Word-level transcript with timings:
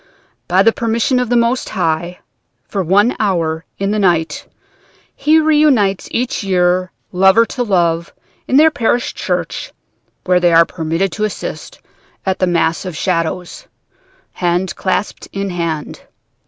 By 0.47 0.63
the 0.63 0.71
permission 0.73 1.19
of 1.19 1.29
the 1.29 1.35
Most 1.37 1.69
High, 1.69 2.21
for 2.67 2.81
one 2.81 3.15
hour 3.19 3.65
in 3.77 3.91
the 3.91 3.99
night, 3.99 4.47
he 5.15 5.37
reunites 5.39 6.07
each 6.09 6.43
year 6.43 6.91
lover 7.11 7.45
to 7.45 7.61
loved 7.61 8.11
in 8.47 8.57
their 8.57 8.71
parish 8.71 9.13
church, 9.13 9.71
where 10.23 10.39
they 10.39 10.53
are 10.53 10.65
permitted 10.65 11.11
to 11.11 11.23
assist 11.23 11.81
at 12.25 12.39
the 12.39 12.47
Mass 12.47 12.83
of 12.83 12.97
Shadows, 12.97 13.67
hand 14.31 14.75
clasped 14.75 15.27
in 15.33 15.51
hand. 15.51 16.01